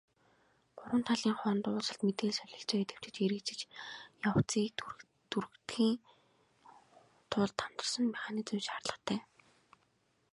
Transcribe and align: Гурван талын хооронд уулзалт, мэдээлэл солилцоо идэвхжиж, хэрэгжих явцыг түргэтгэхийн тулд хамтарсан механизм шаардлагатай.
Гурван 0.77 1.03
талын 1.07 1.35
хооронд 1.37 1.65
уулзалт, 1.67 2.01
мэдээлэл 2.07 2.39
солилцоо 2.39 2.79
идэвхжиж, 2.81 3.15
хэрэгжих 3.17 3.61
явцыг 4.29 4.73
түргэтгэхийн 5.31 5.97
тулд 7.31 7.57
хамтарсан 7.61 8.05
механизм 8.15 8.59
шаардлагатай. 8.65 9.19